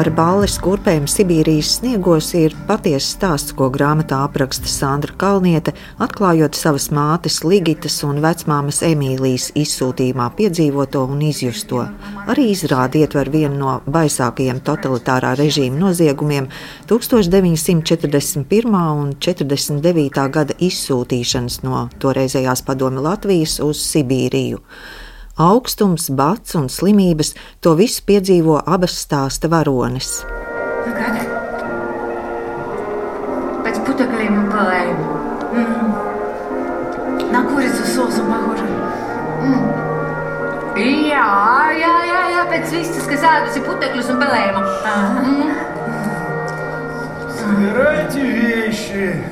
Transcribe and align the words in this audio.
Par 0.00 0.08
balles 0.16 0.54
kurpēm 0.64 1.04
Sibīrijas 1.12 1.74
sniegos 1.76 2.30
ir 2.38 2.54
patiesa 2.64 3.04
stāsts, 3.04 3.52
ko 3.52 3.66
grāmatā 3.68 4.22
apraksta 4.24 4.64
Sandra 4.72 5.12
Kalniete, 5.20 5.74
atklājot 6.00 6.56
savas 6.56 6.86
mātes 6.96 7.42
Ligitas 7.44 7.98
un 8.08 8.22
vecmāmas 8.24 8.78
Emīlijas 8.88 9.50
izsūtījumā 9.60 10.30
piedzīvoto 10.38 11.02
un 11.04 11.20
izjusto. 11.26 11.82
Arī 12.32 12.46
izrādi 12.54 13.02
ietver 13.04 13.28
vienu 13.34 13.58
no 13.58 13.74
baisākajiem 13.84 14.62
totalitārā 14.64 15.34
režīma 15.36 15.76
noziegumiem- 15.84 16.48
1941. 16.88 18.80
un 19.02 19.12
49. 19.20 20.28
gada 20.32 20.56
izsūtīšanas 20.56 21.60
no 21.62 21.90
toreizējās 22.00 22.64
padomi 22.64 23.04
Latvijas 23.04 23.60
uz 23.60 23.84
Sibīriju. 23.92 24.64
Augstums, 25.35 26.09
bats 26.09 26.55
un 26.55 26.69
slimības - 26.69 27.61
to 27.61 27.75
visu 27.75 28.01
piedzīvo 28.07 28.63
abas 28.65 28.95
stāsta 28.95 29.49
varonis. 29.51 30.23
Nu, 30.85 30.93
kad? 30.95 31.15
Pēc 33.65 33.81
putekļiem 33.83 34.37
un 34.39 34.47
pelēm. 34.53 34.97
Mm. 35.55 37.31
На 37.31 37.43
курицу 37.43 37.83
соусом 37.83 38.31
похоже. 38.31 38.63
Mm. 39.43 39.65
Jā, 40.75 41.27
jā, 41.83 41.95
jā, 42.07 42.21
jā, 42.31 42.41
pēc 42.51 42.71
vistas, 42.71 43.05
kas 43.07 43.27
ēdusi 43.33 43.65
putekļus 43.67 44.09
un 44.13 44.17
pelējumu. 44.23 44.61
Mm. 45.25 45.51
Собирайте 47.35 48.21
вещи, 48.21 49.23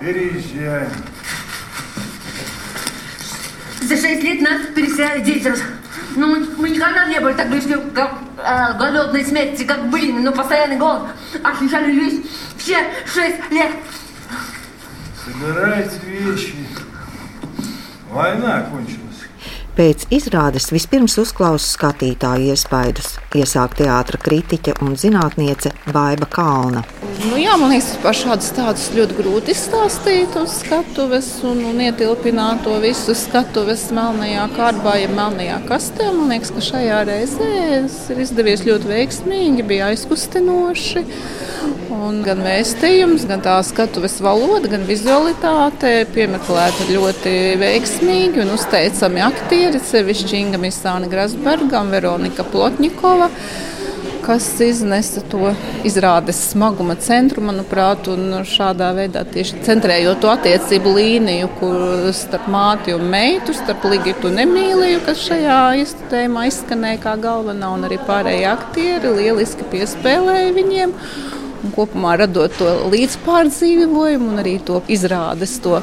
переезжаем. 0.00 0.90
За 3.91 3.97
шесть 3.97 4.23
лет 4.23 4.39
нас 4.39 4.61
переселяли 4.73 5.19
девять 5.19 5.45
раз. 5.45 5.59
Ну, 6.15 6.45
мы, 6.55 6.69
никогда 6.69 7.07
не 7.07 7.19
были 7.19 7.33
так 7.33 7.49
близки 7.49 7.73
к 7.73 7.97
э, 8.37 8.77
голодной 8.77 9.25
смерти, 9.25 9.65
как 9.65 9.89
блин, 9.89 10.23
но 10.23 10.31
постоянный 10.31 10.77
голод. 10.77 11.09
Ощущали 11.43 11.91
весь 11.91 12.21
все 12.55 12.77
шесть 13.05 13.51
лет. 13.51 13.71
Собирайте 15.25 15.99
вещи. 16.05 16.55
Война 18.09 18.61
кончилась. 18.61 19.00
Pēc 19.81 20.03
izrādes 20.13 20.67
vispirms 20.69 21.15
uzklausa 21.17 21.65
skatītāju 21.65 22.51
iespaidus, 22.53 23.15
iesāk 23.33 23.79
teātra 23.79 24.19
kritiķe 24.21 24.75
un 24.85 24.93
zinātniece 24.93 25.71
Baiva 25.87 26.27
Kalna. 26.29 26.83
Nu, 27.23 27.39
jā, 27.41 27.55
man 27.57 27.73
liekas, 27.73 27.95
par 28.03 28.13
šādu 28.13 28.45
stāstu 28.45 28.99
ļoti 28.99 29.17
grūti 29.17 29.55
izstāstīt 29.55 30.37
uz 30.37 30.59
skatuves 30.61 31.31
un, 31.49 31.63
un 31.71 31.81
ietilpināt 31.81 32.61
to 32.65 32.75
visu 32.83 33.15
skatuves 33.17 33.87
melnajā 33.93 34.45
kārbā, 34.53 34.99
ja 35.01 35.09
melnajā 35.09 35.57
kastē. 35.65 36.11
Man 36.13 36.29
liekas, 36.35 36.53
ka 36.53 36.65
šajā 36.67 37.01
reizē 37.09 37.49
ir 37.81 38.21
izdevies 38.21 38.61
ļoti 38.69 38.93
veiksmīgi, 38.93 39.65
bija 39.65 39.89
aizkustinoši. 39.95 41.05
Un 42.01 42.23
gan 42.25 42.41
vēstījums, 42.41 43.27
gan 43.29 43.43
tā 43.45 43.59
skatuves 43.65 44.15
valoda, 44.23 44.71
gan 44.71 44.87
vizualitāte 44.87 45.91
piemeklēta 46.15 46.87
ļoti 46.89 47.33
veiksmīgi 47.61 48.41
un 48.41 48.55
uzteicami 48.55 49.21
aktieri, 49.71 49.87
sevišķi 49.87 50.39
Inga 50.39 50.57
Misāna 50.59 51.07
Grasberga 51.07 51.79
un 51.79 51.91
Veronika 51.93 52.43
Plotņikova 52.43 53.29
kas 54.21 54.45
iznesa 54.61 55.21
to 55.31 55.53
izrādes 55.87 56.37
smaguma 56.51 56.93
centru, 57.01 57.41
manuprāt, 57.41 58.05
un 58.11 58.43
šādā 58.45 58.91
veidā 58.93 59.23
tieši 59.25 59.63
centrējot 59.65 60.19
to 60.21 60.29
attiecību 60.29 60.93
līniju, 60.97 61.49
kur 61.57 62.11
starp 62.13 62.45
māti 62.51 62.93
un 62.93 63.07
meitu, 63.09 63.55
starp 63.57 63.87
Ligitu 63.89 64.29
un 64.29 64.43
Emīliju, 64.43 65.01
kas 65.07 65.23
šajā 65.25 65.59
izstudējumā 65.81 66.45
izskanēja 66.51 67.01
kā 67.07 67.15
galvenā, 67.23 67.71
un 67.73 67.87
arī 67.87 67.97
pārējie 68.05 68.47
aktieri 68.51 69.15
lieliski 69.23 69.65
piespēlēja 69.73 70.53
viņiem 70.59 70.97
un 71.61 71.73
kopumā 71.75 72.15
radot 72.21 72.53
to 72.57 72.69
līdzpārdzīvojumu 72.91 74.31
un 74.33 74.41
arī 74.43 74.57
to 74.65 74.81
izrādes 74.91 75.57
to 75.63 75.79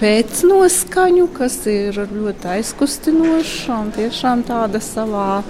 pēcnoskaņu, 0.00 1.28
kas 1.36 1.60
ir 1.70 2.00
ļoti 2.08 2.50
aizkustinoša 2.56 3.78
un 3.84 3.94
tiešām 3.96 4.44
tāda 4.48 4.80
savā 4.82 5.42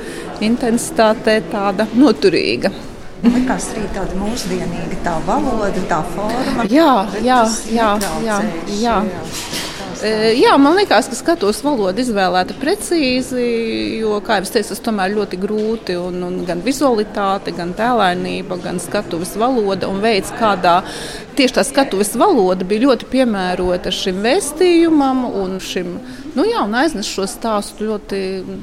intensitātē 0.44 1.40
tāda 1.52 1.86
noturīga. 1.94 2.72
Likās 3.20 3.66
arī 3.74 3.84
tāda 3.92 4.16
mūsdienīga 4.16 4.96
tā 5.04 5.18
valoda, 5.26 5.82
tā 5.90 6.00
forma. 6.14 6.64
Jā, 6.72 6.92
jā, 7.20 7.42
jā, 7.68 7.90
jā, 8.24 8.38
jā. 8.80 8.96
Jā, 9.12 9.49
man 10.56 10.78
liekas, 10.78 11.10
ka 11.10 11.16
skatos 11.18 11.58
valodu 11.60 12.00
izvēlēta 12.00 12.54
precīzi, 12.56 13.42
jo, 14.00 14.14
kā 14.24 14.38
jau 14.38 14.46
teicu, 14.48 14.70
tas 14.72 14.80
tomēr 14.86 15.12
ļoti 15.12 15.38
grūti. 15.42 15.96
Un, 16.00 16.22
un 16.24 16.38
gan 16.48 16.62
vizualitāte, 16.64 17.52
gan 17.56 17.74
tēlēnība, 17.76 18.56
gan 18.64 18.80
skatuves 18.80 19.34
valoda 19.40 19.90
un 19.92 20.00
veids, 20.00 20.32
kādā 20.40 20.78
tieši 21.36 21.58
tā 21.58 21.66
skatuves 21.68 22.14
valoda 22.20 22.64
bija 22.64 22.86
ļoti 22.86 23.10
piemērota 23.12 23.92
šim 23.92 24.24
vēstījumam 24.24 25.26
un 25.28 25.58
šim. 25.60 25.98
Nu, 26.32 26.48
jā, 26.48 26.64
un 26.64 26.76
aiznes 26.80 27.10
šo 27.10 27.28
stāstu 27.28 27.90
ļoti, 27.90 28.20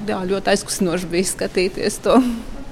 jā, 0.09 0.23
ļoti 0.33 0.55
aizkustinoši 0.55 1.11
bija 1.11 1.33
skatīties 1.35 2.01
to. 2.07 2.17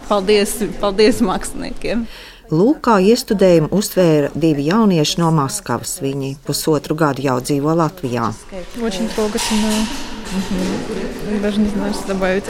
Paldies, 0.10 0.60
paldies 0.82 1.22
māksliniekiem! 1.26 2.06
Lūk, 2.51 2.81
kā 2.83 2.97
iestudējumu 2.99 3.69
uztvēra 3.71 4.33
divi 4.35 4.65
jaunieši 4.67 5.21
no 5.23 5.29
Maskavas. 5.31 6.01
Viņi 6.03 6.33
pusotru 6.47 6.97
gadu 6.99 7.23
jau 7.23 7.37
dzīvo 7.39 7.77
Latvijā. 7.79 8.33
Очень 8.83 9.09
трогательно. 9.09 9.87
Даже 11.43 11.61
не 11.61 11.69
знаю, 11.69 11.95
что 11.95 12.09
добавить. 12.09 12.45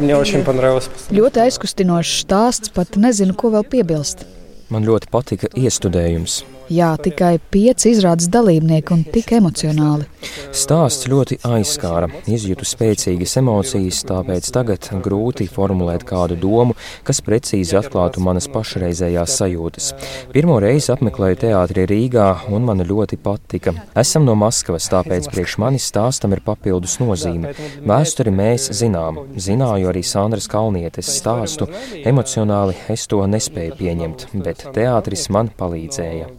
Мне 0.00 0.16
очень 0.16 0.44
понравилось. 0.44 0.88
Ļoti 1.10 1.42
aizkustinošs 1.44 2.22
stāsts, 2.24 2.70
pat 2.72 2.96
nezinu, 2.96 3.34
ko 3.34 3.50
vēl 3.52 3.66
piebilst. 3.68 4.24
Man 4.70 4.86
ļoti 4.86 5.10
patika 5.10 5.50
iestudējums. 5.52 6.44
Jā, 6.71 6.95
tikai 6.97 7.35
pieci 7.53 7.91
izrādes 7.93 8.25
dalībnieki 8.33 8.93
un 8.95 9.03
tik 9.13 9.35
emocionāli. 9.37 10.07
Stāsts 10.55 11.05
ļoti 11.11 11.37
aizskāra, 11.45 12.07
izjūtu 12.31 12.65
spēcīgas 12.65 13.35
emocijas, 13.41 13.99
tāpēc 14.09 14.47
tagad 14.55 14.87
grūti 15.05 15.45
formulēt 15.51 16.05
kādu 16.09 16.37
domu, 16.41 16.73
kas 17.05 17.21
precīzi 17.25 17.77
atklātu 17.77 18.23
manas 18.25 18.47
pašreizējās 18.49 19.35
sajūtas. 19.41 19.89
Pirmo 20.33 20.57
reizi 20.63 20.89
apmeklēju 20.95 21.41
teātri 21.43 21.85
Rīgā, 21.91 22.29
un 22.49 22.65
man 22.65 22.81
ļoti 22.81 23.19
patika. 23.21 23.75
Esam 24.01 24.25
no 24.25 24.33
Maskavas, 24.39 24.87
tāpēc 24.93 25.29
priekš 25.33 25.59
manis 25.61 25.85
stāstam 25.91 26.33
ir 26.33 26.41
papildus 26.45 26.97
nozīme. 27.03 27.53
Vēsturi 27.85 28.33
mēs 28.33 28.71
zinām, 28.79 29.21
zināju 29.37 29.91
arī 29.91 30.01
Sandras 30.01 30.49
Kalnietes 30.49 31.13
stāstu, 31.19 31.69
emocionāli 32.01 32.79
es 32.89 33.05
to 33.11 33.21
nespēju 33.29 33.77
pieņemt, 33.83 34.27
bet 34.41 34.65
teātris 34.73 35.29
man 35.29 35.53
palīdzēja. 35.59 36.31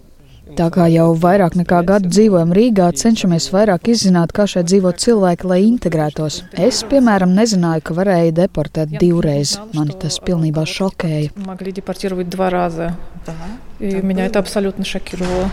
Tā 0.57 0.67
kā 0.73 0.87
jau 0.91 1.13
vairāk 1.15 1.53
nekā 1.55 1.77
gadu 1.87 2.09
dzīvojam 2.11 2.49
Rīgā, 2.55 2.89
cenšamies 2.97 3.47
vairāk 3.53 3.87
izzināt, 3.93 4.33
kā 4.35 4.43
šeit 4.49 4.67
dzīvo 4.67 4.91
cilvēki, 4.99 5.47
lai 5.47 5.59
integrētos. 5.63 6.41
Es, 6.51 6.81
piemēram, 6.91 7.31
nezināju, 7.37 7.85
ka 7.87 7.95
varēja 7.95 8.33
deportēt 8.41 8.97
divreiz. 8.99 9.55
Mani 9.77 9.95
tas 10.01 10.19
pilnībā 10.19 10.65
šokēja. 10.67 11.31
Могли 11.45 11.71
депортировать 11.71 12.29
два 12.29 12.49
раза. 12.49 12.97
И 13.79 14.01
меня 14.01 14.25
это 14.25 14.39
абсолютно 14.39 14.83
шокировало. 14.83 15.49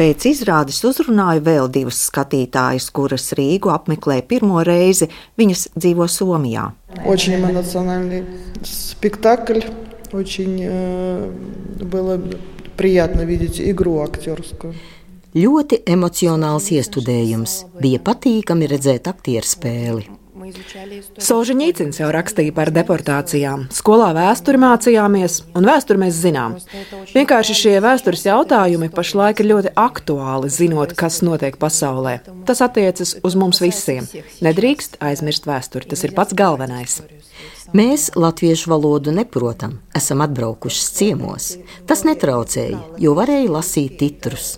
Pēc 0.00 0.24
izrādes 0.30 0.80
uzrunāju 0.86 1.42
vēl 1.44 1.68
divas 1.68 2.00
skatītājas, 2.08 2.88
kuras 2.94 3.30
Rīgu 3.36 3.70
apmeklē 3.74 4.22
pirmo 4.26 4.62
reizi. 4.64 5.10
Viņas 5.38 5.70
dzīvo 5.76 6.08
Somijā. 6.08 6.70
Очень 7.04 7.36
эмоциональный 7.36 8.24
спектакль. 8.64 9.60
Очень 10.12 10.58
э, 10.62 11.30
было 11.84 12.18
приятно 12.76 13.22
видеть 13.22 13.60
игру 13.60 14.00
актерскую. 14.00 14.74
Ļoti 15.30 15.84
emocionāls 15.86 16.72
iestudējums. 16.74 17.52
Bija 17.78 18.00
patīkami 18.02 18.66
redzēt 18.66 19.06
aktieru 19.06 19.46
spēli. 19.46 20.08
Solžņīcins 20.35 22.01
jau 22.01 22.09
rakstīja 22.11 22.51
par 22.55 22.67
deportācijām. 22.75 23.69
Skolā 23.71 24.09
vēsturi 24.17 24.59
mācījāmies, 24.59 25.37
un 25.55 25.67
vēsturi 25.69 26.01
mēs 26.01 26.17
zinām. 26.19 26.57
Vienkārši 27.13 27.55
šie 27.55 27.75
vēstures 27.83 28.25
jautājumi 28.27 28.91
pašlaik 28.91 29.39
ir 29.39 29.49
ļoti 29.53 29.73
aktuāli, 29.79 30.51
zinot, 30.51 30.91
kas 30.99 31.21
notiek 31.23 31.55
pasaulē. 31.61 32.17
Tas 32.49 32.59
attiecas 32.65 33.15
uz 33.23 33.39
mums 33.39 33.63
visiem. 33.63 34.11
Nedrīkst 34.43 34.99
aizmirst 34.99 35.47
vēsturi, 35.47 35.87
tas 35.95 36.03
ir 36.03 36.15
pats 36.17 36.35
galvenais. 36.35 36.99
Mēs 37.75 38.11
latviešu 38.19 38.75
valodu 38.75 39.15
neprotam, 39.15 39.79
esam 39.95 40.21
atbraukuši 40.25 40.87
ciemos. 40.99 41.53
Tas 41.87 42.03
netraucēja, 42.07 42.83
jo 42.99 43.15
varēja 43.15 43.55
lasīt 43.55 43.99
titrus. 44.03 44.57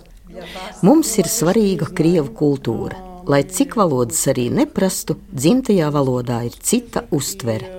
Mums 0.82 1.14
ir 1.22 1.30
svarīga 1.30 1.88
krievu 1.94 2.34
kultūra 2.34 3.07
lai 3.28 3.44
cik 3.44 3.76
valodas 3.76 4.24
arī 4.32 4.48
neprastu, 4.52 5.18
dzimtajā 5.32 5.90
valodā 5.92 6.42
ir 6.48 6.56
cita 6.64 7.04
uztvere. 7.14 7.74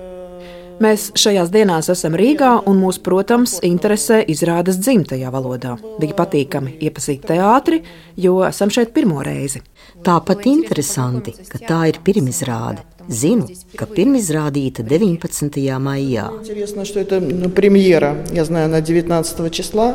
Mēs 0.80 1.10
šajās 1.20 1.50
dienās 1.52 1.90
esam 1.92 2.14
Rīgā, 2.16 2.54
un 2.70 2.78
mūs, 2.80 2.96
protams, 3.04 3.58
interesē 3.66 4.22
izrādes 4.32 4.78
dzimtajā 4.80 5.28
valodā. 5.34 5.74
Bija 6.00 6.16
patīkami 6.16 6.78
iepazīt 6.86 7.26
teātri, 7.28 7.82
jo 8.16 8.38
esam 8.46 8.72
šeit 8.72 8.94
pirmo 8.96 9.20
reizi. 9.26 9.60
Tāpat 10.06 10.46
interesanti, 10.48 11.34
ka 11.50 11.60
tā 11.60 11.82
ir 11.90 12.00
pirmizrāde. 12.06 12.86
Zinu, 13.10 13.50
ka 13.76 13.90
pirmizrādīta 13.90 14.86
19. 14.86 15.60
maijā. 15.84 16.30
Interesanti, 16.46 16.96
ka 17.02 17.06
tā 17.12 17.20
ir 17.28 17.52
premjera, 17.52 18.14
ja 18.32 18.48
zinu, 18.48 18.64
19. 18.80 19.50
čisla. 19.52 19.90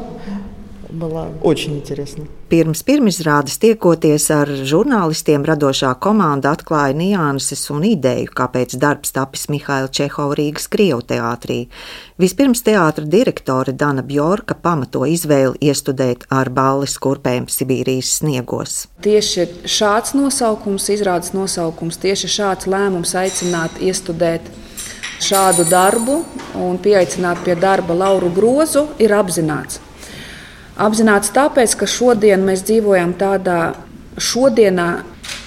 Было 0.93 1.29
очень 1.43 1.77
интересно. 1.79 2.27
Pirms 2.51 2.83
pirmizrādes 2.83 3.61
tiekoties 3.63 4.25
ar 4.35 4.49
žurnālistiem, 4.67 5.45
radošā 5.47 5.93
komanda 6.03 6.51
atklāja 6.51 6.97
nianses 6.99 7.63
un 7.71 7.85
ideju, 7.87 8.33
kāpēc 8.35 8.75
darbs 8.83 9.15
tapis 9.15 9.47
Mihaila 9.53 9.87
Čehova 9.87 10.35
Rīgas 10.35 10.67
Krievu 10.73 11.05
teātrī. 11.07 11.61
Vispirms 12.19 12.65
teātra 12.67 13.07
direktore 13.07 13.73
Dana 13.73 14.03
Bjorka 14.03 14.57
pamato 14.59 15.05
izvēli 15.07 15.71
iestudēt 15.71 16.27
ar 16.35 16.51
balles 16.51 16.97
kurpēm 16.99 17.47
Sibīrijas 17.47 18.17
sniegos. 18.19 18.89
Tieši 19.07 19.47
šāds 19.71 20.17
nosaukums, 20.19 20.89
izrādes 20.91 21.31
nosaukums, 21.37 22.01
tieši 22.03 22.33
šāds 22.35 22.67
lēmums 22.67 23.15
aicināt 23.15 23.79
iestudēt 23.79 24.51
šādu 25.23 25.69
darbu 25.71 26.19
un 26.59 26.83
pieaicināt 26.83 27.45
pie 27.47 27.55
darba 27.55 27.95
Lauru 27.95 28.33
Grozu 28.35 28.89
ir 28.99 29.15
apzināts. 29.15 29.79
Apzināts 30.76 31.32
tāpēc, 31.32 31.78
ka 31.80 31.88
šodien 31.88 32.42
mēs 32.44 32.66
dzīvojam 32.68 33.14
tādā 33.16 33.60
šodienā, 34.20 34.90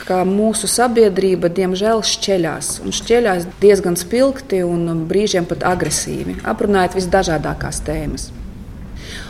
ka 0.09 0.23
mūsu 0.25 0.71
sabiedrība 0.73 1.51
diemžēl 1.53 2.01
šķeļās. 2.01 2.79
Un 2.81 2.97
šķeļās 2.97 3.45
diezgan 3.61 4.01
spilgti 4.01 4.63
un 4.65 5.05
brīžiem 5.11 5.45
pat 5.51 5.67
agresīvi, 5.69 6.41
aprunājot 6.49 6.97
visdažādākās 6.97 7.85
tēmas. 7.85 8.31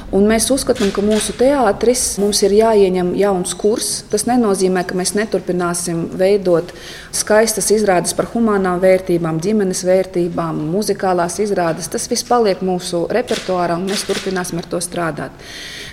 Un 0.09 0.25
mēs 0.25 0.47
uzskatām, 0.49 0.89
ka 0.89 1.03
mūsu 1.05 1.35
teātris 1.37 2.15
mums 2.17 2.39
ir 2.47 2.55
jāieņem 2.57 3.11
jauns 3.19 3.53
kurs. 3.59 3.91
Tas 4.09 4.25
nenozīmē, 4.25 4.87
ka 4.89 4.97
mēs 4.97 5.13
neturpināsim 5.19 6.07
veidot 6.17 6.73
skaistas 7.13 7.69
izrādes 7.75 8.17
par 8.17 8.31
humanām 8.33 8.81
vērtībām, 8.81 9.43
ģimenes 9.45 9.85
vērtībām, 9.85 10.63
muzikālās 10.73 11.37
izrādes. 11.45 11.91
Tas 11.93 12.09
viss 12.09 12.25
paliek 12.25 12.65
mūsu 12.65 13.05
repertuārā, 13.13 13.77
un 13.77 13.85
mēs 13.91 14.07
turpināsim 14.09 14.63
ar 14.63 14.73
to 14.73 14.81
strādāt. 14.81 15.49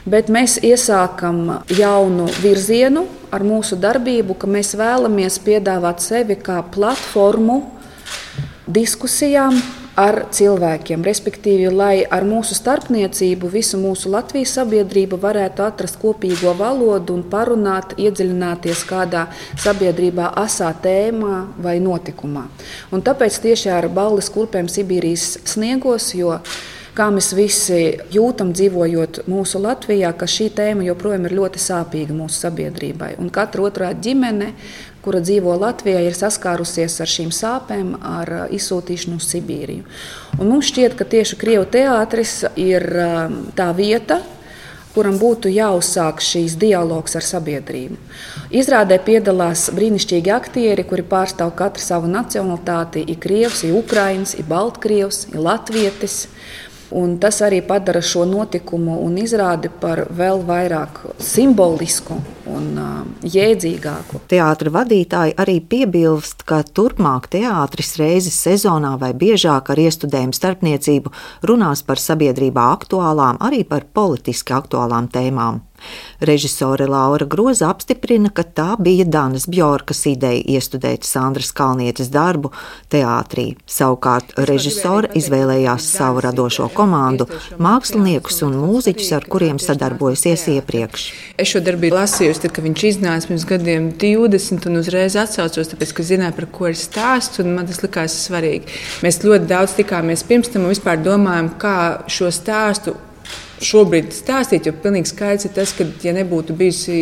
Bet 0.08 0.32
mēs 0.32 0.62
iesākam 0.64 1.66
jaunu 1.76 2.30
virzienu 2.40 3.10
ar 3.36 3.44
mūsu 3.44 3.76
darbību, 3.84 4.40
ka 4.40 4.48
mēs 4.48 4.78
vēlamies 4.80 5.42
piedāvāt 5.44 6.00
sevi 6.06 6.40
kā 6.40 6.62
platformu 6.72 7.66
diskusijām 8.66 9.60
ar 10.00 10.26
cilvēkiem. 10.36 11.04
Respektīvi, 11.08 11.70
lai 11.72 12.04
ar 12.04 12.26
mūsu 12.28 12.56
starpniecību 12.58 13.50
visu 13.52 13.80
mūsu 13.80 14.12
Latvijas 14.12 14.56
sabiedrību 14.60 15.20
varētu 15.22 15.66
atrast 15.66 16.00
kopīgo 16.02 16.54
valodu 16.60 17.16
un 17.16 17.24
parunāt, 17.32 17.96
iedziļināties 18.00 18.86
kādā 18.90 19.26
sabiedrībā 19.64 20.34
asā 20.44 20.72
tēmā 20.84 21.42
vai 21.64 21.80
notikumā. 21.84 22.48
Un 22.92 23.04
tāpēc 23.06 23.42
tieši 23.48 23.72
ar 23.74 23.90
balles 23.94 24.30
kurpēm 24.34 24.70
Sibīrijas 24.72 25.36
sniegos, 25.48 26.12
jo 26.18 26.36
kā 26.96 27.10
mēs 27.12 27.32
visi 27.36 27.80
jūtam, 28.14 28.54
dzīvojot 28.56 29.26
mūsu 29.32 29.60
Latvijā, 29.64 30.14
ka 30.16 30.28
šī 30.30 30.50
tēma 30.56 30.86
joprojām 30.88 31.28
ir 31.28 31.36
ļoti 31.40 31.62
sāpīga 31.62 32.16
mūsu 32.16 32.46
sabiedrībai. 32.46 33.16
Un 33.20 33.32
katra 33.34 33.68
otrā 33.68 33.92
ģimene, 33.96 34.54
kura 35.06 35.22
dzīvo 35.22 35.54
Latvijā, 35.62 36.02
ir 36.02 36.18
saskārusies 36.18 36.98
ar 37.04 37.12
šīm 37.12 37.32
sāpēm, 37.36 37.96
ar 38.02 38.34
izsūtīšanu 38.56 39.22
uz 39.22 39.30
Sibīriju. 39.30 39.86
Un 40.40 40.50
mums 40.50 40.72
šķiet, 40.72 40.98
ka 40.98 41.08
tieši 41.08 41.38
Krievijas 41.40 41.74
teātris 41.76 42.40
ir 42.60 42.90
tā 43.56 43.70
vieta, 43.78 44.24
kuram 44.96 45.18
būtu 45.20 45.52
jāuzsāk 45.52 46.22
šīs 46.24 46.56
dialogs 46.60 47.18
ar 47.20 47.26
sabiedrību. 47.26 47.98
Izrādē 48.56 48.98
piedalās 49.04 49.68
brīnišķīgi 49.76 50.32
aktieri, 50.32 50.86
kuri 50.88 51.04
pārstāv 51.12 51.52
katru 51.60 51.84
savu 51.84 52.12
nacionalitāti. 52.12 53.04
Ir 53.12 53.20
krievs, 53.20 53.66
ir 53.68 53.76
ukrainis, 53.76 54.38
ir 54.40 54.48
baltkrievs, 54.48 55.26
ir 55.34 55.44
latvietis. 55.44 56.26
Un 56.94 57.18
tas 57.18 57.40
arī 57.42 57.64
padara 57.66 58.02
šo 58.06 58.28
notikumu 58.30 59.00
un 59.06 59.18
izrādi 59.18 59.72
par 59.82 60.04
vēl 60.14 60.44
vairāk 60.46 61.02
simbolisku 61.18 62.20
un 62.52 62.68
uh, 62.78 63.00
jēdzīgāku. 63.26 64.22
Teātra 64.30 64.74
vadītāji 64.76 65.34
arī 65.42 65.58
piebilst, 65.66 66.46
ka 66.46 66.62
turpmāk 66.62 67.30
teātris 67.34 67.96
reizes 68.02 68.38
sezonā 68.38 68.96
vai 69.02 69.14
biežāk 69.18 69.74
ar 69.74 69.82
iestudējumu 69.82 70.38
starpniecību 70.38 71.14
runās 71.50 71.82
par 71.88 72.02
sabiedrībā 72.02 72.70
aktuālām, 72.78 73.42
arī 73.42 73.64
par 73.68 73.88
politiski 73.94 74.54
aktuālām 74.54 75.10
tēmām. 75.10 75.64
Režisore 76.20 76.88
Laura 76.88 77.26
Groza 77.26 77.70
apstiprina, 77.70 78.30
ka 78.34 78.44
tā 78.44 78.68
bija 78.80 79.06
Danas 79.06 79.46
Bjorkas 79.52 80.06
ideja 80.10 80.42
iestudēt 80.56 81.04
Sandras 81.08 81.52
Kalnietes 81.56 82.10
darbu 82.14 82.52
teātrī. 82.92 83.48
Savukārt 83.68 84.34
režisore 84.50 85.12
izvēlējās 85.20 85.90
savu 85.98 86.24
radošo 86.26 86.70
komandu, 86.76 87.28
māksliniekus 87.62 88.42
un 88.48 88.56
mūziķus, 88.62 89.12
ar 89.18 89.28
kuriem 89.32 89.60
sadarbojasies 89.62 90.48
iepriekš. 90.56 91.08
Es 91.42 91.52
šo 91.52 91.62
darbu 91.66 91.92
lasījusi, 91.94 92.46
tad, 92.46 92.56
kad 92.56 92.68
viņš 92.68 92.86
iznāca 92.92 93.32
pirms 93.32 93.48
gadiem 93.50 93.90
20, 94.02 94.70
un 94.70 94.82
uzreiz 94.82 95.18
atsaucos, 95.20 95.72
tāpēc, 95.74 95.96
ka 95.96 96.08
zināju, 96.08 96.38
par 96.40 96.50
ko 96.56 96.72
ir 96.72 96.80
stāsts, 96.80 97.42
un 97.44 97.56
man 97.58 97.68
tas 97.70 97.84
likās 97.84 98.16
svarīgi. 98.28 98.80
Mēs 99.06 99.22
ļoti 99.26 99.52
daudz 99.52 99.76
tikāmies 99.80 100.26
pirms 100.28 100.54
tam 100.54 100.66
un 100.66 100.74
vispār 100.74 101.02
domājam, 101.04 101.52
kā 101.60 101.76
šo 102.12 102.32
stāstu 102.34 102.96
šobrīd 103.64 104.12
stāstīt, 104.16 104.68
jo 104.68 104.74
pilnīgi 104.84 105.10
skaidrs 105.12 105.48
ir 105.48 105.54
tas, 105.56 105.74
ka, 105.76 105.88
ja 106.04 106.14
nebūtu 106.16 106.56
bijusi 106.58 106.98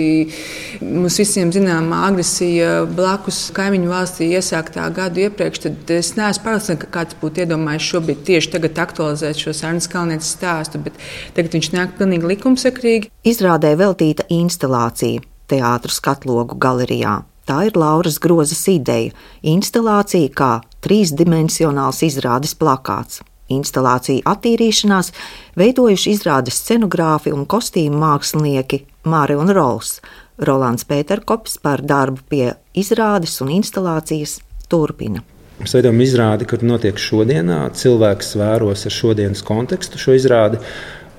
mums 0.83 1.17
visiem 1.21 1.51
zināmā 1.53 2.03
agresija 2.09 2.83
blakus 2.89 3.45
kaimiņu 3.55 3.91
valstī 3.91 4.29
iesāktā 4.37 4.85
gadu 4.93 5.25
iepriekš, 5.25 5.63
tad 5.65 5.93
es 5.95 6.13
neesmu 6.19 6.45
pārliecināta, 6.45 6.79
ka 6.83 6.91
kāds 6.99 7.19
būtu 7.21 7.45
iedomājies 7.45 7.89
šobrīd 7.89 8.23
tieši 8.29 8.53
tagad 8.55 8.81
aktualizēt 8.85 9.43
šo 9.43 9.55
Sārnas 9.57 9.89
Kalnietes 9.91 10.31
stāstu, 10.35 10.81
bet 10.85 10.97
tagad 11.37 11.57
viņš 11.57 11.73
nāk 11.75 11.97
pilnīgi 11.99 12.33
likumsakrīgi. 12.35 13.11
Izrādē 13.27 13.75
veltīta 13.79 14.27
instalācija 14.33 15.23
teātros 15.51 15.99
katlogu 16.03 16.57
galerijā. 16.59 17.21
Tā 17.43 17.65
ir 17.67 17.75
Lauras 17.75 18.21
Grozas 18.23 18.63
ideja- 18.71 19.11
instalācija 19.55 20.31
kā 20.31 20.53
trīsdimensionāls 20.85 21.99
izrādes 22.07 22.55
plakāts 22.55 23.19
instalāciju 23.57 24.25
attīrīšanās 24.29 25.11
veidojuši 25.59 26.15
izrādes 26.17 26.59
scenogrāfi 26.63 27.33
un 27.35 27.45
kostīmu 27.49 27.99
mākslinieki 28.03 28.83
Māri 29.09 29.37
un 29.39 29.51
Rols. 29.53 29.97
Rolands 30.41 30.87
Pēterkops 30.89 31.59
par 31.61 31.83
darbu 31.85 32.25
pie 32.29 32.47
izrādes 32.73 33.37
un 33.43 33.53
instalācijas 33.53 34.39
turpina. 34.71 35.21
Mēs 35.59 35.75
veidojam 35.77 36.01
izrādi, 36.01 36.47
kur 36.49 36.63
notiek 36.65 36.97
šodienā. 36.97 37.59
Cilvēks 37.77 38.33
vēros 38.41 38.87
ar 38.89 38.95
šodienas 38.95 39.43
kontekstu 39.45 40.01
šo 40.01 40.15
izrādi. 40.17 40.59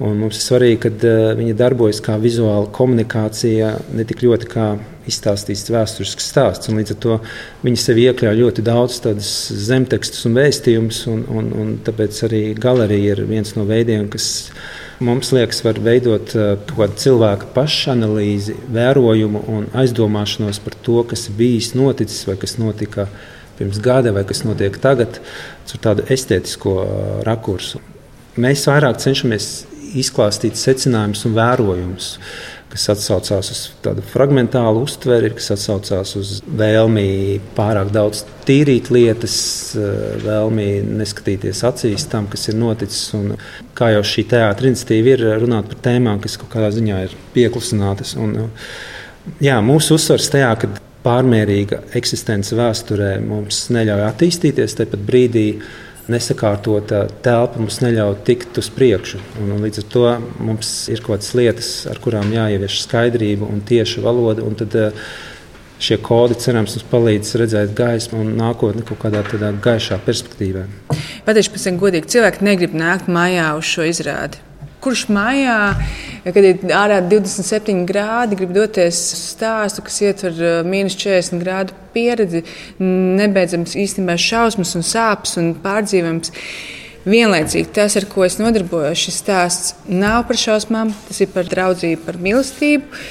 Un 0.03 0.17
mums 0.19 0.41
ir 0.41 0.43
svarīgi, 0.43 0.79
ka 0.83 0.91
uh, 0.91 1.29
viņa 1.39 1.55
darbojas 1.55 2.01
kā 2.03 2.17
vizuāla 2.19 2.67
komunikācija, 2.75 3.69
ne 3.95 4.05
tik 4.09 4.25
ļoti 4.25 4.49
kā 4.51 4.65
izstāstīts 5.07 5.69
vēsturisks 5.71 6.31
stāsts. 6.33 6.71
Līdz 6.73 6.95
ar 6.95 6.99
to 7.05 7.19
viņi 7.63 7.79
sev 7.79 8.01
iekļauj 8.03 8.41
ļoti 8.41 8.65
daudz 8.67 8.97
zemtekstus 9.69 10.25
un 10.27 10.35
vēstījumus, 10.41 10.99
un, 11.13 11.21
un, 11.31 11.51
un 11.61 11.69
tāpēc 11.87 12.19
arī 12.27 12.41
galerija 12.59 13.13
ir 13.15 13.23
viens 13.29 13.55
no 13.55 13.69
veidiem, 13.69 14.09
kas 14.11 14.27
mums 15.05 15.31
liekas, 15.37 15.61
var 15.63 15.79
veidot 15.85 16.35
uh, 16.35 16.57
kaut 16.65 16.75
kādu 16.81 16.99
cilvēku 17.05 17.53
pašanalīzi, 17.55 18.57
vērojumu 18.75 19.45
un 19.55 19.69
aizdomāšanos 19.79 20.59
par 20.65 20.75
to, 20.83 21.05
kas 21.13 21.29
ir 21.29 21.37
bijis, 21.39 21.71
noticis 21.79 22.25
vai 22.27 22.35
kas 22.41 22.57
notika 22.59 23.07
pirms 23.61 23.79
gada 23.79 24.11
vai 24.17 24.25
kas 24.27 24.43
notiek 24.43 24.75
tagad, 24.83 25.21
ar 25.71 25.85
tādu 25.87 26.09
estētisko 26.11 26.75
uh, 26.81 27.07
rakursu. 27.31 27.79
Mēs 28.43 28.67
vairāk 28.67 28.99
cenšamies 28.99 29.53
izklāstīt 30.01 30.59
secinājumus 30.59 31.25
un 31.29 31.35
vērojumus, 31.37 32.09
kas 32.75 32.89
atsaucās 32.91 33.51
uz 33.53 33.61
tādu 33.85 34.03
fragmentālu 34.11 34.83
uztveri, 34.83 35.31
kas 35.37 35.53
atsaucās 35.55 36.15
uz 36.19 36.33
vēlmi 36.59 37.39
pārāk 37.55 37.93
daudz 37.95 38.25
tīrīt 38.49 38.91
lietas, 38.95 39.37
eh, 39.79 40.17
vēlmi 40.25 40.69
neskatīties 41.03 41.63
acīs 41.71 42.09
tam, 42.11 42.27
kas 42.33 42.49
ir 42.51 42.59
noticis. 42.59 43.05
Un, 43.15 43.37
kā 43.79 43.93
jau 43.95 44.03
šī 44.03 44.27
teātris 44.35 44.73
iniciatīva 44.73 45.15
ir 45.15 45.27
runāt 45.45 45.71
par 45.71 45.85
tēmām, 45.87 46.19
kas 46.23 46.37
kaut 46.41 46.51
kādā 46.57 46.73
ziņā 46.75 47.05
ir 47.07 47.15
pieklusinātas. 47.37 48.17
Un, 48.19 48.51
jā, 49.43 49.61
mūsu 49.63 49.95
uzsvars 49.99 50.33
tajā, 50.35 50.51
ka 50.59 50.73
pārmērīga 51.05 51.83
eksistence 51.99 52.57
vēsturē 52.57 53.19
mums 53.25 53.67
neļauj 53.75 54.07
attīstīties, 54.09 54.79
tepat 54.81 55.03
brīdī 55.05 55.49
nesakārtota 56.13 57.05
telpa 57.25 57.61
mums 57.61 57.81
neļauj 57.83 58.17
tikt 58.27 58.59
uz 58.61 58.71
priekšu. 58.75 59.21
Un, 59.41 59.55
un 59.57 59.63
līdz 59.65 59.83
ar 59.83 59.87
to 59.95 60.07
mums 60.45 60.73
ir 60.93 61.05
kaut 61.05 61.19
kādas 61.19 61.35
lietas, 61.39 61.71
ar 61.91 62.01
kurām 62.05 62.33
jāievieš 62.35 62.83
skaidrība 62.85 63.49
un 63.49 63.63
tieša 63.65 64.05
valoda. 64.05 64.45
Un 64.47 64.59
tad, 64.61 64.77
eh, 64.81 65.07
Šie 65.85 65.97
kodi, 65.99 66.37
cerams, 66.39 66.77
mums 66.79 66.85
palīdz 66.89 67.33
redzēt 67.41 67.73
gaismu 67.77 68.21
un 68.23 68.29
nākotni 68.39 68.85
kaut 68.87 69.01
kādā 69.03 69.25
tādā 69.27 69.51
gaišā 69.61 69.99
perspektīvā. 70.07 70.63
tam 71.27 71.81
godīgi, 71.83 72.09
cilvēki 72.15 72.47
negrib 72.47 72.77
nākt 72.79 73.11
mājā 73.11 73.51
uz 73.59 73.67
šo 73.69 73.89
izrādi. 73.91 74.39
Kurš 74.85 75.07
mājā, 75.09 75.59
kad 76.27 76.45
ir 76.45 76.75
ārā 76.77 76.99
27 77.09 77.87
grādi, 77.89 78.37
grib 78.37 78.53
doties 78.53 78.99
stāstu, 79.17 79.81
kas 79.87 79.97
ietver 80.05 80.35
uh, 80.37 80.57
mīnus 80.69 80.99
40 81.01 81.41
grādu 81.41 81.77
pieredzi, 81.95 82.43
nebeidzams 82.81 83.79
īstenībā 83.81 84.19
šausmas 84.21 84.75
un 84.77 84.85
sāpes 84.85 85.39
un 85.41 85.55
pārdzīvojums. 85.65 86.35
Vienlaicīgi 87.05 87.73
tas, 87.77 87.97
ar 88.01 88.05
ko 88.13 88.25
es 88.25 88.37
nodarbojos, 88.41 89.01
šis 89.07 89.21
stāsts 89.21 89.75
nav 89.89 90.27
par 90.29 90.41
šausmām, 90.41 90.93
tas 91.09 91.21
ir 91.21 91.33
par 91.33 91.49
draudzību, 91.49 92.05
par 92.05 92.21
mīlestību. 92.21 93.05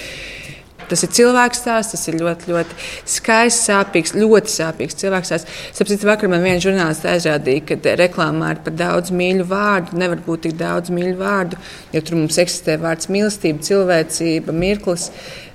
Tas 0.94 1.02
ir 1.08 1.10
cilvēks 1.18 1.58
stāsts, 1.64 1.96
tas 1.96 2.04
ir 2.12 2.20
ļoti, 2.20 2.52
ļoti 2.54 2.76
skaists, 3.10 3.64
sāpīgs, 3.66 4.12
ļoti 4.14 4.52
sāpīgs 4.54 4.98
cilvēks 5.00 5.32
stāsts. 5.32 5.56
Sapratu, 5.74 6.06
vakar 6.06 6.30
man 6.30 6.44
viens 6.46 6.62
žurnālists 6.62 7.08
aizrādīja, 7.10 7.64
ka 7.72 7.96
reklāmā 7.98 8.52
ir 8.54 8.60
par 8.62 8.76
daudz 8.78 9.10
mīļu 9.10 9.48
vārdu. 9.50 9.98
Nevar 9.98 10.22
būt 10.22 10.44
tik 10.46 10.54
daudz 10.60 10.94
mīļu 10.94 11.16
vārdu, 11.18 11.58
jo 11.96 12.04
tur 12.06 12.20
mums 12.20 12.38
eksistē 12.44 12.76
vārds 12.84 13.10
mīlestība, 13.10 13.66
cilvēcība, 13.66 14.54
mirklis. 14.54 15.08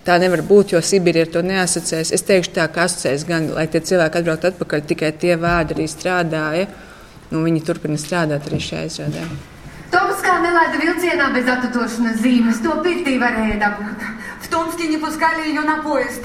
Tā 0.09 0.17
nevar 0.19 0.43
būt, 0.49 0.75
jo 0.75 0.83
Sibīrija 0.83 1.29
ar 1.29 1.31
to 1.37 1.45
neasociēs. 1.47 2.11
Es 2.17 2.27
teikšu, 2.27 2.57
tā 2.59 2.67
kā 2.75 2.89
asociēs 2.89 3.29
gan, 3.29 3.47
lai 3.55 3.69
tie 3.71 3.85
cilvēki 3.85 4.19
atbrauktu 4.25 4.51
atpakaļ, 4.51 4.83
tikai 4.91 5.13
tie 5.23 5.37
vārdi 5.39 5.79
arī 5.79 5.87
strādāja. 5.93 6.67
Nu, 7.31 7.45
viņi 7.47 7.63
turpina 7.63 8.01
strādāt 8.01 8.51
arī 8.51 8.59
šajā 8.65 8.89
izrādē. 8.91 9.27
Toms 9.93 10.19
kā 10.25 10.41
nelaida 10.43 10.81
vilcienā 10.83 11.31
bez 11.37 11.47
attošanas 11.55 12.19
zīmes, 12.25 12.59
to 12.65 12.75
pirtī 12.83 13.21
varēja 13.23 13.61
dabūt. 13.63 14.09
В 14.43 14.49
Томске 14.49 14.89
не 14.89 14.97
пускали 14.97 15.49
ее 15.49 15.61
на 15.63 15.83
поезд. 15.83 16.25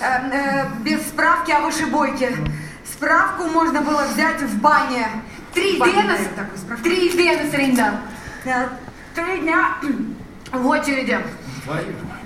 Э, 0.00 0.30
э, 0.30 0.66
без 0.80 1.00
справки 1.08 1.50
о 1.52 1.60
вышибойке. 1.60 2.36
Справку 2.84 3.44
можно 3.44 3.80
было 3.80 4.04
взять 4.12 4.40
в 4.42 4.60
бане. 4.60 5.06
Три 5.54 5.78
dienas, 5.78 6.20
trīs 6.82 7.14
dienas 7.14 7.54
rindā. 7.54 8.00
Trīs 9.14 9.40
dня 9.40 9.76
в 10.52 10.66
очереди. 10.66 11.18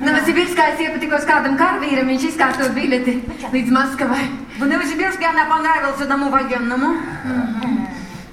Новосибирskā 0.00 0.72
es 0.72 0.80
iepatikos 0.82 1.24
kādam 1.26 1.56
karavīram, 1.58 2.08
viņš 2.10 2.24
izkārtoja 2.30 2.72
biļeti 2.74 3.14
līdz 3.52 3.70
Maskavai. 3.74 4.24
В 4.58 4.66
Новосибирске 4.66 5.26
она 5.26 5.44
понравилась 5.44 6.00
одному 6.00 6.30
военному. 6.30 6.96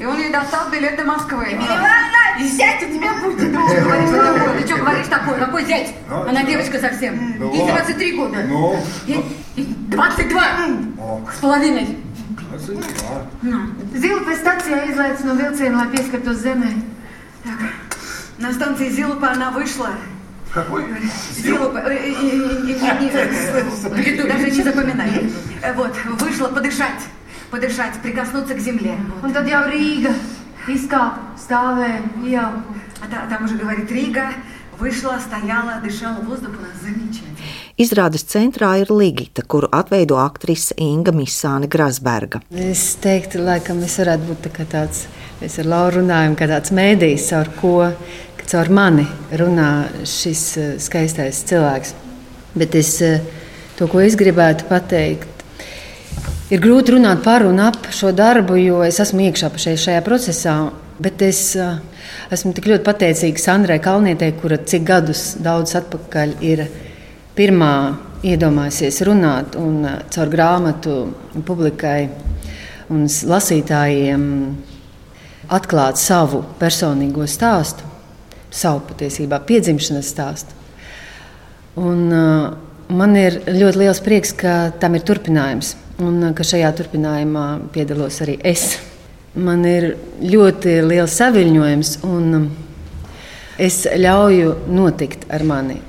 И 0.05 0.07
он 0.07 0.19
ей 0.19 0.31
достал 0.31 0.69
билет 0.69 0.97
до 0.97 1.03
Москвы. 1.03 1.45
Ивана, 1.53 2.39
зять 2.39 2.83
у 2.83 2.93
тебя 2.93 3.11
будет. 3.23 3.39
Ты 3.39 3.49
говоришь 3.49 4.11
такое? 4.11 4.61
Ты 4.61 4.67
что 4.67 4.77
говоришь 4.77 5.07
такое? 5.07 5.39
Какой 5.39 5.65
зять? 5.65 5.95
Она 6.07 6.43
девочка 6.43 6.79
совсем. 6.79 7.41
Ей 7.51 7.65
23 7.65 8.11
года. 8.11 8.43
Ну? 8.47 8.79
Ей 9.07 9.25
22 9.87 10.41
с 11.35 11.39
половиной. 11.39 11.97
Nu. 13.41 13.59
Zilpa 13.93 14.31
stācijā 14.37 14.85
izlaiž 14.87 15.23
no 15.27 15.33
vilciena, 15.35 15.81
lai 15.83 15.89
pieskartos 15.91 16.37
zemē. 16.39 16.69
Так. 17.43 17.59
На 18.37 18.53
станции 18.53 18.89
Зилупа 18.89 19.31
она 19.31 19.51
вышла. 19.51 19.89
Какой? 20.53 20.85
Зилупа. 21.35 21.79
э, 21.79 21.97
э, 21.97 22.13
э, 22.13 23.01
э, 23.11 24.13
э, 24.15 24.27
даже 24.27 24.51
не 24.51 24.63
запоминай. 24.63 25.29
Э, 25.61 25.73
Вот, 25.73 25.93
вышла 26.21 26.47
подышать. 26.47 27.01
Подышать, 27.50 27.94
прикоснуться 28.02 28.54
к 28.54 28.60
земле. 28.60 28.96
Un 29.22 29.32
tad 29.32 29.46
jau 29.48 29.64
Rīga 29.68 30.14
izkāpa, 30.68 31.18
stāvēja, 31.36 32.02
jau. 32.24 32.62
А 33.02 33.06
та- 33.10 33.26
там 33.28 33.44
уже 33.44 33.56
говорит 33.56 33.90
Рига. 33.90 34.28
Вышла, 34.78 35.18
стояла, 35.20 35.80
дышала 35.82 36.20
воздухом. 36.22 36.64
Замечательно. 36.80 37.36
Izrādes 37.76 38.24
centrā 38.24 38.78
ir 38.80 38.88
Ligita, 38.90 39.42
kuru 39.42 39.68
atveido 39.72 40.16
aktrise 40.16 40.74
Inga 40.76 41.12
Misāne 41.12 41.66
Grasberga. 41.66 42.40
Es 42.50 42.96
teiktu, 42.96 43.40
laikam, 43.44 43.82
es 43.82 43.96
varētu 43.98 44.28
būt 44.28 44.40
tā 44.46 44.50
kā 44.50 44.64
tāds, 44.68 45.06
mēs 45.40 45.58
ar 45.58 45.64
Lauru 45.66 46.00
runājam, 46.00 46.36
kā 46.36 46.48
tāds 46.48 46.72
mēdījis, 46.72 47.28
caur 47.30 47.48
ko, 47.60 47.92
ka 48.36 48.44
caur 48.52 48.68
mani 48.70 49.06
runā 49.32 49.88
šis 50.04 50.56
eh, 50.56 50.74
skaistais 50.78 51.42
cilvēks. 51.44 51.92
Bet 52.54 52.74
es, 52.74 53.00
eh, 53.02 53.20
to, 53.76 53.86
ko 53.88 54.00
es 54.00 54.16
gribētu 54.16 54.64
pateikt, 54.68 55.33
ir 56.53 56.61
grūti 56.61 56.93
runāt 56.95 57.23
par 57.25 57.45
un 57.47 57.59
ap 57.63 57.89
šo 57.93 58.11
darbu, 58.15 58.57
jo 58.61 58.81
es 58.85 58.99
esmu 59.01 59.25
iekšā 59.29 59.49
pašai 59.53 59.75
šajā 59.81 60.01
procesā. 60.05 60.55
Bet 61.01 61.19
es 61.25 61.39
eh, 61.59 61.79
esmu 62.31 62.53
tik 62.55 62.69
ļoti 62.69 62.85
pateicīga 62.85 63.41
Sandrai 63.41 63.79
Kalnietei, 63.83 64.31
kura 64.39 64.61
cik 64.61 64.85
gadus 64.87 65.33
daudz 65.43 65.75
atpakaļ 65.81 66.37
ir 66.45 66.61
pirmā 67.35 67.73
iedomājusies 68.23 69.01
runāt 69.07 69.57
un 69.59 69.81
eh, 69.89 69.97
caur 70.13 70.31
grāmatu 70.31 70.95
publikai 71.47 72.07
un 72.93 73.07
lasītājiem 73.09 74.23
atklāt 75.55 75.99
savu 76.01 76.43
personīgo 76.61 77.25
stāstu, 77.29 77.85
savu 78.53 78.85
patiesībā 78.91 79.41
piedzimšanas 79.45 80.13
stāstu. 80.13 80.61
Un, 81.81 82.05
uh, 82.07 82.53
man 82.95 83.17
ir 83.19 83.41
ļoti 83.49 83.81
liels 83.81 83.99
prieks, 84.05 84.31
ka 84.37 84.53
tam 84.79 84.95
ir 84.95 85.03
turpinājums 85.05 85.73
un 86.03 86.33
ka 86.35 86.43
šajā 86.43 86.71
turpinājumā 86.75 87.45
piedalos 87.73 88.19
arī 88.25 88.37
es. 88.43 88.75
Man 89.35 89.65
ir 89.67 89.93
ļoti 90.23 90.79
liels 90.87 91.15
saviņojums, 91.19 91.91
un 92.07 92.37
um, 92.37 92.45
es 93.59 93.83
ļauju 93.99 94.53
notikt 94.71 95.27
ar 95.31 95.43
mani. 95.47 95.79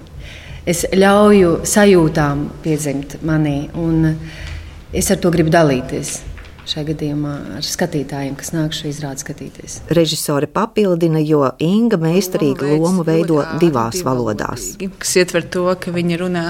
Es 0.67 0.83
ļauju 0.91 1.61
sajūtām 1.67 2.47
piedzimt 2.65 3.21
manī, 3.27 3.69
un 3.79 4.17
es 4.91 5.11
ar 5.15 5.21
to 5.23 5.31
gribu 5.35 5.53
dalīties. 5.55 6.17
Šajā 6.67 6.89
gadījumā 6.89 7.33
ar 7.61 7.67
skatītājiem, 7.67 8.35
kas 8.39 8.49
nāk 8.51 8.73
šo 8.75 8.89
izrādi 8.91 9.23
skatīties. 9.23 9.77
Režisore 9.95 10.49
papildina, 10.51 11.21
jo 11.23 11.45
Inga 11.63 11.99
meistarīgu 12.03 12.73
lomu 12.81 13.05
veido 13.07 13.39
divās 13.63 14.03
valodās. 14.03 14.73
kas 14.99 15.15
ietver 15.23 15.47
to, 15.47 15.69
ka 15.79 15.95
viņa 15.95 16.19
runā 16.25 16.43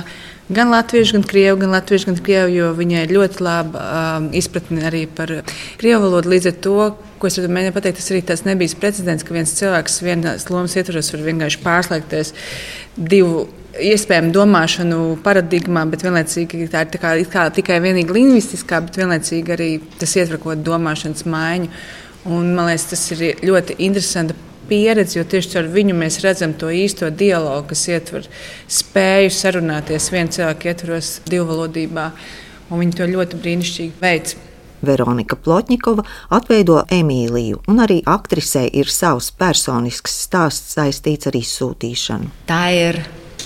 gan 0.49 0.73
latviešu, 0.73 1.19
gan 1.19 1.27
krievu, 1.29 1.59
gan 1.61 1.75
latviešu, 1.77 2.09
gan 2.11 2.21
krievu, 2.23 2.55
jo 2.55 2.71
viņai 2.79 3.05
ir 3.05 3.13
ļoti 3.13 3.45
laba 3.45 3.85
um, 3.85 4.31
izpratne 4.41 4.87
arī 4.89 5.05
par 5.05 5.35
krievu 5.83 6.07
valodu. 6.07 6.33
Līdz 6.33 6.51
ar 6.53 6.57
to, 6.65 6.79
ko 7.21 7.29
es 7.29 7.37
mēģināju 7.43 7.77
pateikt, 7.77 8.01
tas 8.01 8.11
arī 8.15 8.23
tas 8.25 8.47
nebija 8.49 8.81
precedents, 8.81 9.27
ka 9.27 9.37
viens 9.37 9.53
cilvēks 9.61 10.01
vienās 10.07 10.49
lomas 10.49 10.79
ietvaros 10.81 11.13
var 11.13 11.29
vienkārši 11.29 11.63
pārslēgties 11.67 12.33
divu 12.97 13.47
iespējamu 13.83 14.33
domāšanu 14.35 15.01
paradigmā, 15.25 15.85
bet 15.91 16.05
vienlaicīgi 16.07 16.69
tā 16.73 16.85
ir 16.87 16.91
tā 16.95 17.01
kā, 17.03 17.13
kā 17.31 17.47
tikai 17.55 17.79
vienīgi 17.85 18.17
lingvistiskā, 18.17 18.81
bet 18.87 18.99
vienlaicīgi 19.01 19.55
arī 19.57 19.71
tas 20.01 20.17
ietver 20.17 20.41
kaut 20.41 20.55
kādu 20.55 20.71
domāšanas 20.71 21.27
maiņu. 21.29 21.71
Un, 22.27 22.55
man 22.57 22.71
liekas, 22.71 22.89
tas 22.91 23.05
ir 23.15 23.43
ļoti 23.47 23.77
interesanti 23.87 24.35
pieredzi, 24.67 25.21
jo 25.21 25.27
tieši 25.31 25.61
ar 25.61 25.69
viņu 25.71 25.95
mēs 25.95 26.19
redzam 26.25 26.57
to 26.59 26.73
īsto 26.75 27.11
dialogu, 27.11 27.69
kas 27.71 27.85
ietver 27.93 28.27
spēju 28.79 29.31
sarunāties 29.35 30.11
viena 30.15 30.35
cilvēka 30.35 30.73
ietvaros 30.73 31.13
divvalodībā. 31.31 32.11
Un 32.67 32.83
viņi 32.83 32.99
to 32.99 33.07
ļoti 33.13 33.39
brīnišķīgi 33.45 34.03
veids. 34.03 34.35
Veronika 34.87 35.39
Plotņikova 35.41 36.05
atveido 36.37 36.83
Emīliju, 36.93 37.63
un 37.71 37.81
arī 37.85 38.01
aktrisē 38.07 38.67
ir 38.69 38.91
savs 38.93 39.31
personisks 39.39 40.19
stāsts 40.27 40.77
saistīts 40.77 41.31
ar 41.31 41.39
izsūtīšanu. 41.39 42.33
Tā 42.51 42.65
ir 42.75 43.01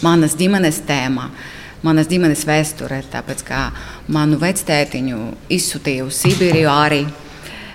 manas 0.04 0.36
ģimenes 0.38 0.82
tēma. 0.88 1.30
Manas 1.80 2.10
ģimenes 2.10 2.42
vēsture, 2.44 2.98
tāpēc 3.08 3.40
kā 3.46 3.60
manu 4.12 4.36
vectētiņu 4.40 5.20
izsūtīja 5.56 6.04
uz 6.04 6.18
Sibīriju 6.20 6.68
arī 6.68 7.06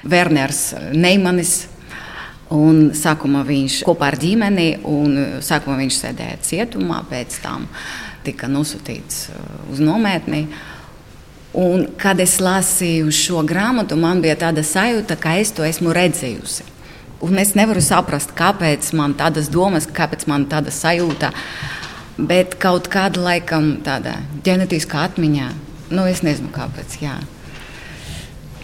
Werners 0.05 0.75
Neimanis. 0.93 1.55
Un 2.53 2.91
sākumā 2.93 3.41
viņš 3.47 3.79
kopā 3.87 4.11
ar 4.11 4.19
ģimeni, 4.21 4.67
un 4.85 5.17
sākumā 5.41 5.79
viņš 5.79 5.97
sēdēja 6.03 6.37
cietumā, 6.45 6.99
pēc 7.09 7.39
tam 7.41 7.65
tika 8.25 8.49
nosūtīts 8.49 9.23
uh, 9.33 9.47
uz 9.73 9.81
nometni. 9.81 10.43
Un, 11.55 11.87
kad 11.97 12.19
es 12.19 12.37
lasīju 12.43 13.09
šo 13.15 13.41
grāmatu, 13.47 13.97
man 13.97 14.21
bija 14.21 14.35
tāda 14.45 14.61
sajūta, 14.65 15.17
ka 15.17 15.37
es 15.39 15.53
to 15.55 15.65
esmu 15.65 15.93
redzējusi. 15.95 16.67
Un 17.25 17.39
es 17.39 17.53
nevaru 17.55 17.81
saprast, 17.81 18.35
kāpēc 18.35 18.91
man 18.93 19.15
tādas 19.17 19.47
domas, 19.49 19.87
kāpēc 19.87 20.27
man 20.29 20.45
tāda 20.51 20.73
sajūta. 20.73 21.31
Bet 22.15 22.55
kaut 22.63 22.87
kāda 22.91 23.19
laikam 23.19 23.73
tāda 23.83 24.21
ģenētiskā 24.45 25.01
atmiņā, 25.09 25.49
nu 25.91 26.05
es 26.07 26.21
nezinu 26.23 26.51
kāpēc. 26.55 26.95
Jā. 27.01 27.17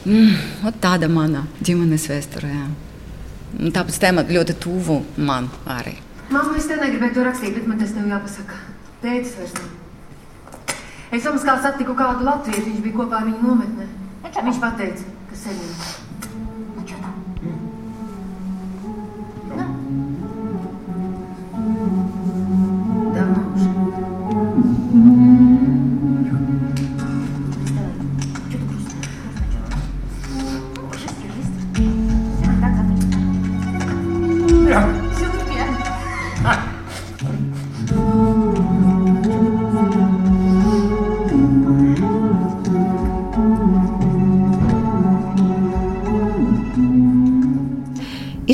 Mm, 0.05 0.71
tāda 0.81 1.09
mana 1.11 1.43
ģimenes 1.59 2.07
vēsture. 2.09 2.51
Tāpēc 3.75 3.97
tēma 3.99 4.23
ļoti 4.29 4.55
tuvu 4.63 5.01
man 5.19 5.49
arī. 5.67 5.97
Mamma, 6.31 6.55
es 6.55 6.69
te 6.69 6.77
negribēju 6.79 7.17
to 7.17 7.25
rakstīt, 7.27 7.57
bet 7.57 7.67
man 7.67 7.81
tas 7.81 7.91
tev 7.91 8.07
jāpasaka. 8.07 8.61
Tētis 9.01 9.35
vairs 9.35 9.57
nav. 9.57 9.67
Es 11.11 11.25
domāju, 11.25 11.43
kā 11.43 11.57
satiku 11.59 11.95
kādu 11.99 12.23
latviešu, 12.23 12.69
viņš 12.69 12.85
bija 12.85 12.97
kopā 13.01 13.19
ar 13.19 13.27
viņu 13.27 13.43
nometnē. 13.43 13.89
Viņš 14.31 14.61
pateica, 14.63 15.11
ka 15.27 15.41
sevi. 15.43 16.00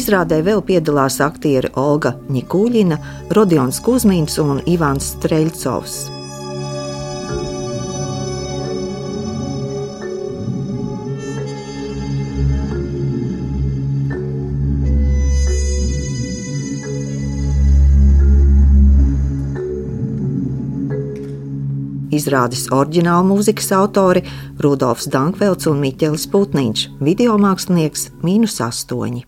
Izrādē 0.08 0.38
vēl 0.40 0.62
piedalās 0.64 1.18
aktieri 1.20 1.68
Olga 1.76 2.14
Nikūļina, 2.32 2.96
Rodions 3.36 3.82
Kuzmins 3.84 4.38
un 4.40 4.62
Ivans 4.64 5.10
Streļcovs. 5.18 5.98
Izrādes 22.16 22.70
oriģināla 22.72 23.28
mūzikas 23.28 23.74
autori 23.76 24.24
Rudolfs 24.64 25.12
Dankvelds 25.12 25.68
un 25.68 25.84
Miķelis 25.84 26.32
Putniņš, 26.32 26.92
video 27.04 27.36
mākslinieks- 27.36 28.14
mīnus 28.24 28.64
astoņi. 28.64 29.28